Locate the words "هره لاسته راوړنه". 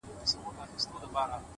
0.03-0.65